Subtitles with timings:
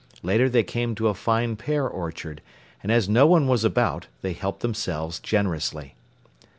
[0.23, 2.41] Later they came to a fine pear orchard,
[2.81, 5.93] and as no one was about they helped themselves generously.